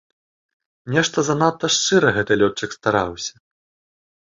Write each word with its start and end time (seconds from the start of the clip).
Нешта 0.95 1.17
занадта 1.27 1.65
шчыра 1.77 2.09
гэты 2.17 2.33
лётчык 2.45 2.69
стараўся! 2.79 3.33